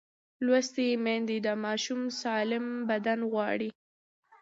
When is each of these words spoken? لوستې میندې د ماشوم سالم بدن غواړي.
لوستې 0.45 0.87
میندې 1.03 1.37
د 1.47 1.49
ماشوم 1.63 2.01
سالم 2.21 2.65
بدن 2.89 3.19
غواړي. 3.31 3.69